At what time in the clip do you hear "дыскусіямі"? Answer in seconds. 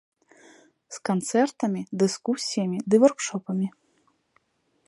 2.05-2.77